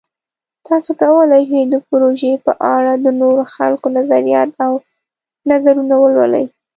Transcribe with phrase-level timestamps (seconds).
[0.67, 4.73] تاسو کولی شئ د پروژې په اړه د نورو خلکو نظریات او
[5.49, 6.45] نظرونه ولولئ.